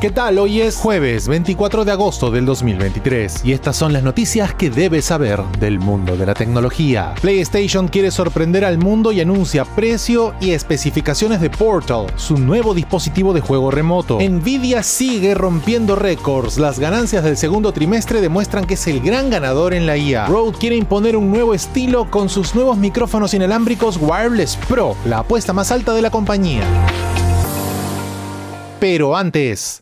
[0.00, 0.38] ¿Qué tal?
[0.38, 5.06] Hoy es jueves 24 de agosto del 2023 y estas son las noticias que debes
[5.06, 7.14] saber del mundo de la tecnología.
[7.20, 13.32] PlayStation quiere sorprender al mundo y anuncia precio y especificaciones de Portal, su nuevo dispositivo
[13.32, 14.20] de juego remoto.
[14.20, 16.58] Nvidia sigue rompiendo récords.
[16.58, 20.26] Las ganancias del segundo trimestre demuestran que es el gran ganador en la IA.
[20.26, 25.52] Rode quiere imponer un nuevo estilo con sus nuevos micrófonos inalámbricos Wireless Pro, la apuesta
[25.52, 26.62] más alta de la compañía.
[28.78, 29.80] Pero antes...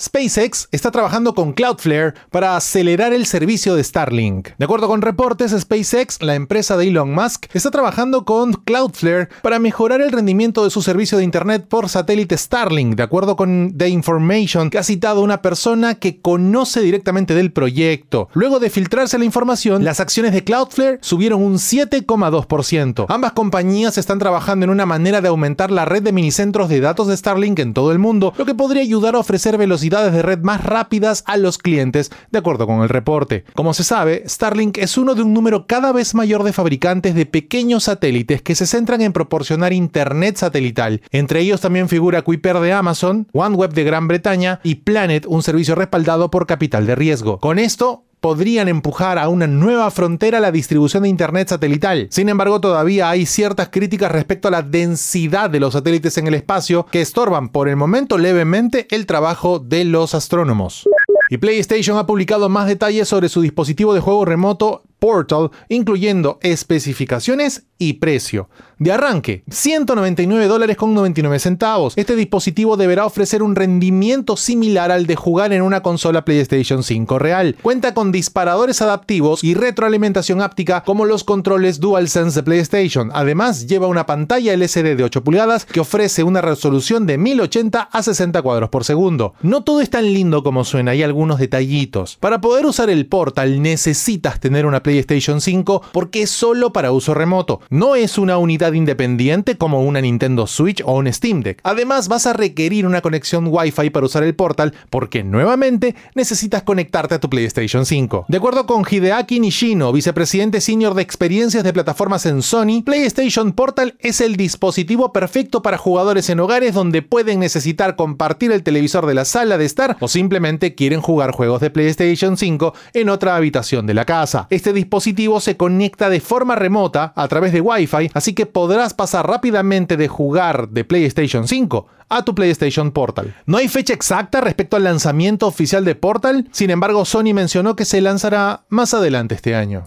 [0.00, 4.50] SpaceX está trabajando con Cloudflare para acelerar el servicio de Starlink.
[4.56, 9.58] De acuerdo con reportes, SpaceX, la empresa de Elon Musk, está trabajando con Cloudflare para
[9.58, 13.88] mejorar el rendimiento de su servicio de Internet por satélite Starlink, de acuerdo con The
[13.88, 18.28] Information que ha citado una persona que conoce directamente del proyecto.
[18.34, 23.06] Luego de filtrarse la información, las acciones de Cloudflare subieron un 7,2%.
[23.08, 27.08] Ambas compañías están trabajando en una manera de aumentar la red de minicentros de datos
[27.08, 30.40] de Starlink en todo el mundo, lo que podría ayudar a ofrecer velocidad de red
[30.40, 33.44] más rápidas a los clientes, de acuerdo con el reporte.
[33.54, 37.26] Como se sabe, Starlink es uno de un número cada vez mayor de fabricantes de
[37.26, 41.02] pequeños satélites que se centran en proporcionar internet satelital.
[41.10, 45.74] Entre ellos también figura Kuiper de Amazon, OneWeb de Gran Bretaña y Planet, un servicio
[45.74, 47.38] respaldado por capital de riesgo.
[47.38, 52.08] Con esto, podrían empujar a una nueva frontera la distribución de Internet satelital.
[52.10, 56.34] Sin embargo, todavía hay ciertas críticas respecto a la densidad de los satélites en el
[56.34, 60.88] espacio que estorban por el momento levemente el trabajo de los astrónomos.
[61.30, 67.67] Y PlayStation ha publicado más detalles sobre su dispositivo de juego remoto Portal, incluyendo especificaciones
[67.78, 68.48] y precio.
[68.80, 71.94] De arranque, 199 dólares con 99 centavos.
[71.96, 77.18] Este dispositivo deberá ofrecer un rendimiento similar al de jugar en una consola PlayStation 5
[77.18, 77.56] real.
[77.60, 83.10] Cuenta con disparadores adaptivos y retroalimentación áptica como los controles DualSense de PlayStation.
[83.14, 88.02] Además, lleva una pantalla LCD de 8 pulgadas que ofrece una resolución de 1080 a
[88.02, 89.34] 60 cuadros por segundo.
[89.42, 92.16] No todo es tan lindo como suena, hay algunos detallitos.
[92.20, 97.12] Para poder usar el Portal necesitas tener una PlayStation 5 porque es solo para uso
[97.12, 97.60] remoto.
[97.70, 101.60] No es una unidad independiente como una Nintendo Switch o un Steam Deck.
[101.64, 107.16] Además vas a requerir una conexión Wi-Fi para usar el portal porque nuevamente necesitas conectarte
[107.16, 108.24] a tu PlayStation 5.
[108.26, 113.96] De acuerdo con Hideaki Nishino, vicepresidente senior de experiencias de plataformas en Sony, PlayStation Portal
[113.98, 119.12] es el dispositivo perfecto para jugadores en hogares donde pueden necesitar compartir el televisor de
[119.12, 123.86] la sala de estar o simplemente quieren jugar juegos de PlayStation 5 en otra habitación
[123.86, 124.46] de la casa.
[124.48, 129.26] Este dispositivo se conecta de forma remota a través de Wi-Fi, así que podrás pasar
[129.26, 133.34] rápidamente de jugar de PlayStation 5 a tu PlayStation Portal.
[133.46, 137.84] No hay fecha exacta respecto al lanzamiento oficial de Portal, sin embargo Sony mencionó que
[137.84, 139.84] se lanzará más adelante este año.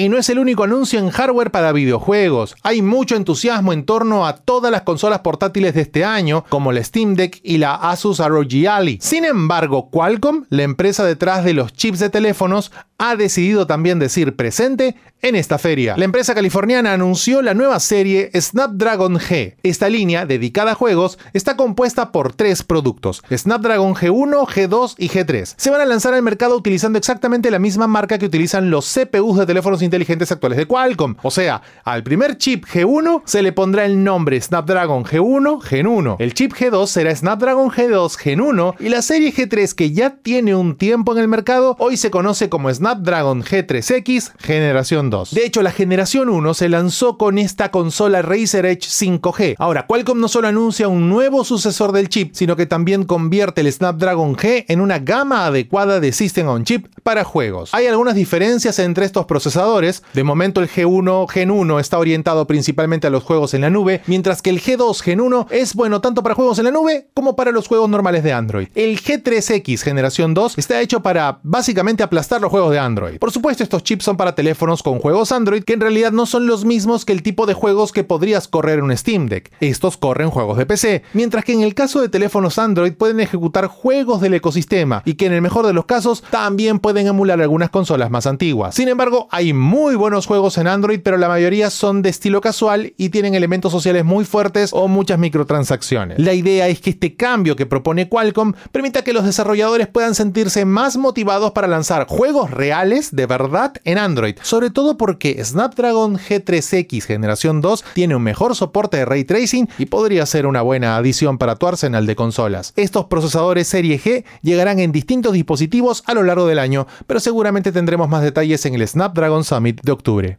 [0.00, 2.54] Y no es el único anuncio en hardware para videojuegos.
[2.62, 6.84] Hay mucho entusiasmo en torno a todas las consolas portátiles de este año, como la
[6.84, 8.98] Steam Deck y la Asus ROG Ally.
[9.02, 14.36] Sin embargo, Qualcomm, la empresa detrás de los chips de teléfonos, ha decidido también decir
[14.36, 15.96] presente en esta feria.
[15.96, 19.54] La empresa californiana anunció la nueva serie Snapdragon G.
[19.62, 25.54] Esta línea, dedicada a juegos, está compuesta por tres productos, Snapdragon G1, G2 y G3.
[25.56, 29.38] Se van a lanzar al mercado utilizando exactamente la misma marca que utilizan los CPUs
[29.38, 31.16] de teléfonos inteligentes actuales de Qualcomm.
[31.22, 36.16] O sea, al primer chip G1 se le pondrá el nombre Snapdragon G1 Gen 1.
[36.20, 40.54] El chip G2 será Snapdragon G2 Gen 1 y la serie G3 que ya tiene
[40.54, 45.32] un tiempo en el mercado hoy se conoce como Snapdragon G3X generación 2.
[45.32, 49.56] De hecho, la generación 1 se lanzó con esta consola Razer Edge 5G.
[49.58, 53.72] Ahora, Qualcomm no solo anuncia un nuevo sucesor del chip, sino que también convierte el
[53.72, 57.74] Snapdragon G en una gama adecuada de System on Chip para juegos.
[57.74, 60.02] Hay algunas diferencias entre estos procesadores.
[60.14, 64.02] De momento el G1 Gen 1 está orientado principalmente a los juegos en la nube,
[64.06, 67.36] mientras que el G2 Gen 1 es bueno tanto para juegos en la nube como
[67.36, 68.68] para los juegos normales de Android.
[68.74, 73.18] El G3X generación 2 está hecho para básicamente aplastar los juegos de Android.
[73.18, 76.46] Por supuesto, estos chips son para teléfonos con juegos Android que en realidad no son
[76.46, 79.50] los mismos que el tipo de juegos que podrías correr en un Steam Deck.
[79.60, 83.66] Estos corren juegos de PC, mientras que en el caso de teléfonos Android pueden ejecutar
[83.66, 87.70] juegos del ecosistema y que en el mejor de los casos también pueden emular algunas
[87.70, 88.74] consolas más antiguas.
[88.74, 92.94] Sin embargo, hay muy buenos juegos en Android, pero la mayoría son de estilo casual
[92.96, 96.18] y tienen elementos sociales muy fuertes o muchas microtransacciones.
[96.18, 100.64] La idea es que este cambio que propone Qualcomm permita que los desarrolladores puedan sentirse
[100.64, 107.04] más motivados para lanzar juegos reales de verdad en Android, sobre todo porque Snapdragon G3X
[107.04, 111.38] generación 2 tiene un mejor soporte de ray tracing y podría ser una buena adición
[111.38, 112.72] para tu arsenal de consolas.
[112.76, 117.72] Estos procesadores serie G llegarán en distintos dispositivos a lo largo del año, pero seguramente
[117.72, 120.38] tendremos más detalles en el Snapdragon Summit de octubre.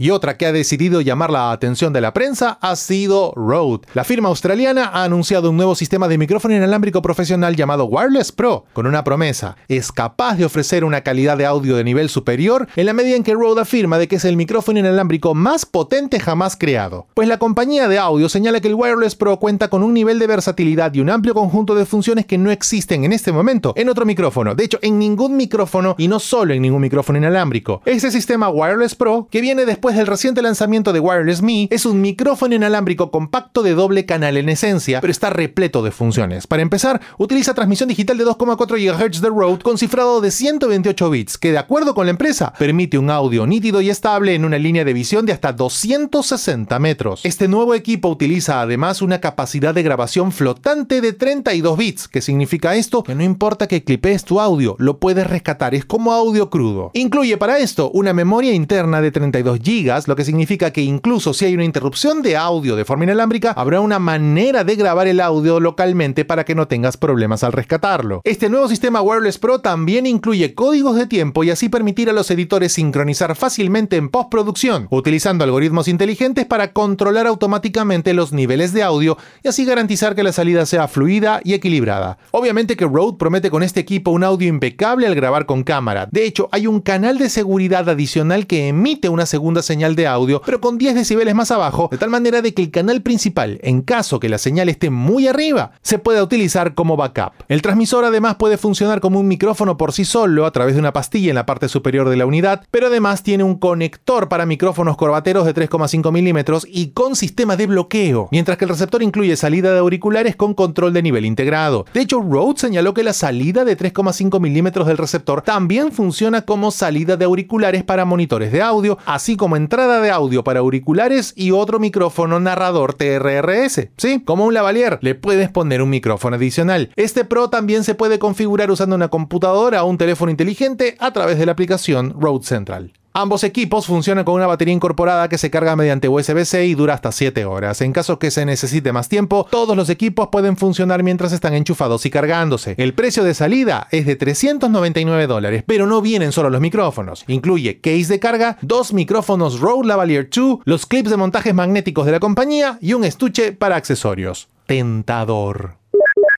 [0.00, 3.86] Y otra que ha decidido llamar la atención de la prensa ha sido Rode.
[3.92, 8.64] La firma australiana ha anunciado un nuevo sistema de micrófono inalámbrico profesional llamado Wireless Pro,
[8.72, 9.58] con una promesa.
[9.68, 13.22] Es capaz de ofrecer una calidad de audio de nivel superior en la medida en
[13.22, 17.06] que Rode afirma de que es el micrófono inalámbrico más potente jamás creado.
[17.12, 20.28] Pues la compañía de audio señala que el Wireless Pro cuenta con un nivel de
[20.28, 24.06] versatilidad y un amplio conjunto de funciones que no existen en este momento en otro
[24.06, 24.54] micrófono.
[24.54, 27.82] De hecho, en ningún micrófono y no solo en ningún micrófono inalámbrico.
[27.84, 32.00] Este sistema Wireless Pro, que viene después del reciente lanzamiento de Wireless Me, es un
[32.00, 36.46] micrófono inalámbrico compacto de doble canal en esencia, pero está repleto de funciones.
[36.46, 41.38] Para empezar, utiliza transmisión digital de 2,4 GHz de Rode con cifrado de 128 bits,
[41.38, 44.84] que de acuerdo con la empresa, permite un audio nítido y estable en una línea
[44.84, 47.20] de visión de hasta 260 metros.
[47.24, 52.08] Este nuevo equipo utiliza además una capacidad de grabación flotante de 32 bits.
[52.08, 53.02] ¿Qué significa esto?
[53.02, 56.90] Que no importa que clipees tu audio, lo puedes rescatar, es como audio crudo.
[56.94, 61.46] Incluye para esto una memoria interna de 32 GB, lo que significa que incluso si
[61.46, 65.58] hay una interrupción de audio de forma inalámbrica, habrá una manera de grabar el audio
[65.58, 68.20] localmente para que no tengas problemas al rescatarlo.
[68.24, 72.30] Este nuevo sistema Wireless Pro también incluye códigos de tiempo y así permitir a los
[72.30, 79.16] editores sincronizar fácilmente en postproducción, utilizando algoritmos inteligentes para controlar automáticamente los niveles de audio
[79.42, 82.18] y así garantizar que la salida sea fluida y equilibrada.
[82.32, 86.06] Obviamente que Rode promete con este equipo un audio impecable al grabar con cámara.
[86.10, 90.42] De hecho, hay un canal de seguridad adicional que emite una segunda señal de audio,
[90.44, 93.82] pero con 10 decibeles más abajo, de tal manera de que el canal principal, en
[93.82, 97.34] caso que la señal esté muy arriba, se pueda utilizar como backup.
[97.46, 100.92] El transmisor además puede funcionar como un micrófono por sí solo a través de una
[100.92, 104.96] pastilla en la parte superior de la unidad, pero además tiene un conector para micrófonos
[104.96, 109.72] corbateros de 3,5 milímetros y con sistema de bloqueo, mientras que el receptor incluye salida
[109.72, 111.84] de auriculares con control de nivel integrado.
[111.94, 116.72] De hecho, Rode señaló que la salida de 3,5 milímetros del receptor también funciona como
[116.72, 121.50] salida de auriculares para monitores de audio, así como entrada de audio para auriculares y
[121.50, 123.88] otro micrófono narrador TRRS.
[123.96, 126.92] Sí, como un lavalier, le puedes poner un micrófono adicional.
[126.96, 131.38] Este Pro también se puede configurar usando una computadora o un teléfono inteligente a través
[131.38, 132.92] de la aplicación Rode Central.
[133.12, 137.10] Ambos equipos funcionan con una batería incorporada que se carga mediante USB-C y dura hasta
[137.10, 137.80] 7 horas.
[137.80, 142.06] En caso que se necesite más tiempo, todos los equipos pueden funcionar mientras están enchufados
[142.06, 142.76] y cargándose.
[142.78, 147.24] El precio de salida es de 399 dólares, pero no vienen solo los micrófonos.
[147.26, 152.12] Incluye case de carga, dos micrófonos Rode Lavalier 2, los clips de montajes magnéticos de
[152.12, 154.48] la compañía y un estuche para accesorios.
[154.66, 155.74] Tentador.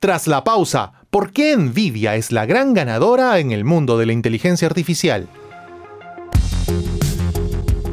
[0.01, 4.15] Tras la pausa, ¿por qué Nvidia es la gran ganadora en el mundo de la
[4.15, 5.29] inteligencia artificial?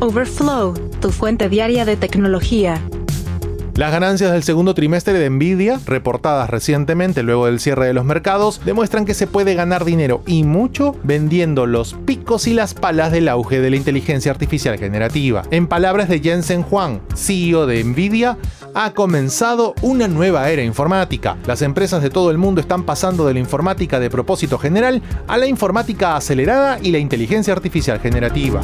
[0.02, 2.82] Overflow, tu fuente diaria de tecnología.
[3.76, 8.62] Las ganancias del segundo trimestre de Nvidia, reportadas recientemente luego del cierre de los mercados,
[8.64, 13.28] demuestran que se puede ganar dinero y mucho vendiendo los picos y las palas del
[13.28, 15.44] auge de la inteligencia artificial generativa.
[15.52, 18.38] En palabras de Jensen Huang, CEO de Nvidia,
[18.76, 21.36] ha comenzado una nueva era informática.
[21.46, 25.38] Las empresas de todo el mundo están pasando de la informática de propósito general a
[25.38, 28.62] la informática acelerada y la inteligencia artificial generativa.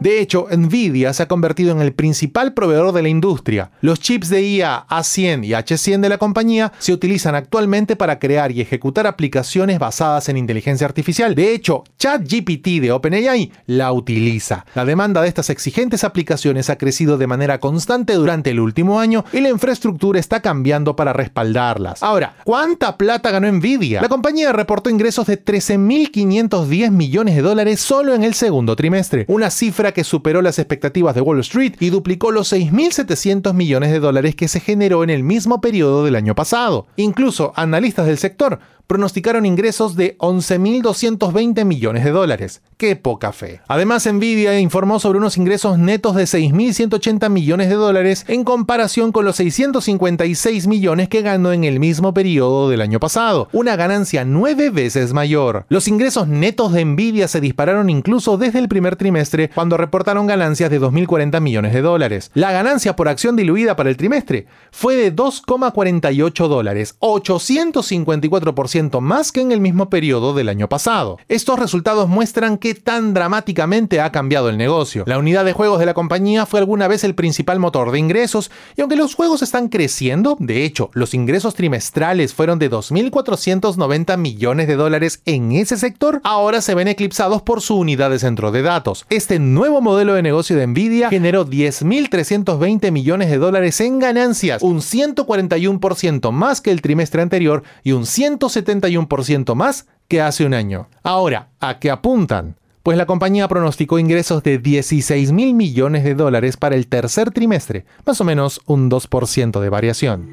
[0.00, 3.72] De hecho, Nvidia se ha convertido en el principal proveedor de la industria.
[3.80, 8.52] Los chips de IA A100 y H100 de la compañía se utilizan actualmente para crear
[8.52, 11.34] y ejecutar aplicaciones basadas en inteligencia artificial.
[11.34, 14.64] De hecho, ChatGPT de OpenAI la utiliza.
[14.76, 19.24] La demanda de estas exigentes aplicaciones ha crecido de manera constante durante el último año
[19.32, 22.04] y la infraestructura está cambiando para respaldarlas.
[22.04, 24.00] Ahora, ¿cuánta plata ganó Nvidia?
[24.00, 29.50] La compañía reportó ingresos de 13.510 millones de dólares solo en el segundo trimestre, una
[29.50, 34.34] cifra que superó las expectativas de Wall Street y duplicó los 6.700 millones de dólares
[34.34, 36.86] que se generó en el mismo periodo del año pasado.
[36.96, 42.62] Incluso analistas del sector pronosticaron ingresos de 11.220 millones de dólares.
[42.78, 43.60] ¡Qué poca fe!
[43.68, 49.26] Además, Nvidia informó sobre unos ingresos netos de 6.180 millones de dólares en comparación con
[49.26, 54.70] los 656 millones que ganó en el mismo periodo del año pasado, una ganancia nueve
[54.70, 55.66] veces mayor.
[55.68, 60.70] Los ingresos netos de Nvidia se dispararon incluso desde el primer trimestre cuando reportaron ganancias
[60.70, 62.30] de 2.040 millones de dólares.
[62.32, 69.40] La ganancia por acción diluida para el trimestre fue de 2,48 dólares, 854% más que
[69.40, 71.18] en el mismo periodo del año pasado.
[71.28, 75.02] Estos resultados muestran qué tan dramáticamente ha cambiado el negocio.
[75.06, 78.52] La unidad de juegos de la compañía fue alguna vez el principal motor de ingresos
[78.76, 84.68] y aunque los juegos están creciendo, de hecho, los ingresos trimestrales fueron de 2.490 millones
[84.68, 88.62] de dólares en ese sector, ahora se ven eclipsados por su unidad de centro de
[88.62, 89.06] datos.
[89.10, 94.78] Este nuevo modelo de negocio de Nvidia generó 10.320 millones de dólares en ganancias, un
[94.78, 100.88] 141% más que el trimestre anterior y un 170 71% más que hace un año.
[101.02, 102.56] Ahora, ¿a qué apuntan?
[102.88, 107.84] pues la compañía pronosticó ingresos de 16 mil millones de dólares para el tercer trimestre,
[108.06, 110.26] más o menos un 2% de variación.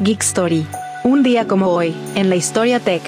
[0.00, 0.66] Geek Story.
[1.04, 3.02] Un día como hoy, en la historia tech.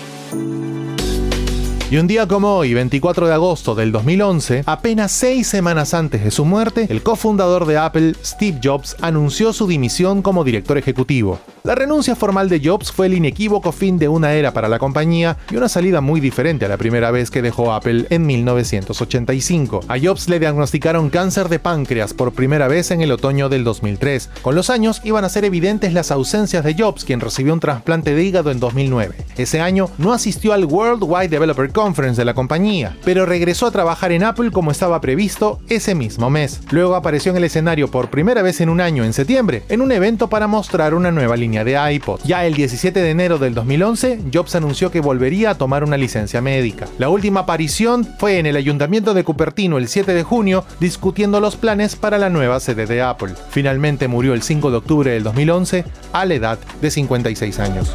[1.95, 6.33] Y un día como hoy, 24 de agosto del 2011, apenas seis semanas antes de
[6.33, 11.39] su muerte, el cofundador de Apple, Steve Jobs, anunció su dimisión como director ejecutivo.
[11.63, 15.39] La renuncia formal de Jobs fue el inequívoco fin de una era para la compañía
[15.51, 19.81] y una salida muy diferente a la primera vez que dejó Apple en 1985.
[19.89, 24.29] A Jobs le diagnosticaron cáncer de páncreas por primera vez en el otoño del 2003.
[24.43, 28.15] Con los años iban a ser evidentes las ausencias de Jobs, quien recibió un trasplante
[28.15, 29.15] de hígado en 2009.
[29.39, 33.71] Ese año no asistió al World Wide Developer Conference de la compañía, pero regresó a
[33.71, 36.62] trabajar en Apple como estaba previsto ese mismo mes.
[36.71, 39.93] Luego apareció en el escenario por primera vez en un año en septiembre, en un
[39.93, 42.21] evento para mostrar una nueva línea de iPod.
[42.25, 46.41] Ya el 17 de enero del 2011, Jobs anunció que volvería a tomar una licencia
[46.41, 46.87] médica.
[46.97, 51.57] La última aparición fue en el Ayuntamiento de Cupertino el 7 de junio, discutiendo los
[51.57, 53.35] planes para la nueva sede de Apple.
[53.50, 57.95] Finalmente murió el 5 de octubre del 2011 a la edad de 56 años.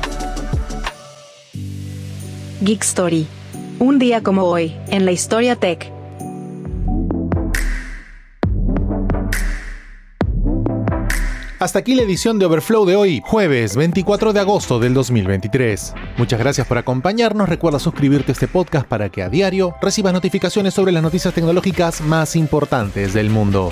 [2.62, 3.39] Geek Story.
[3.80, 5.90] Un día como hoy, en la historia tech.
[11.60, 15.94] Hasta aquí la edición de Overflow de hoy, jueves 24 de agosto del 2023.
[16.18, 17.48] Muchas gracias por acompañarnos.
[17.48, 22.02] Recuerda suscribirte a este podcast para que a diario recibas notificaciones sobre las noticias tecnológicas
[22.02, 23.70] más importantes del mundo.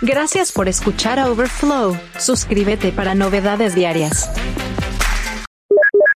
[0.00, 1.96] Gracias por escuchar a Overflow.
[2.18, 4.30] Suscríbete para novedades diarias.